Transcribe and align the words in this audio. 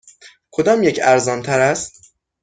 کدامیک 0.51 0.99
ارزان 1.03 1.41
تر 1.41 1.59
است؟ 1.59 2.13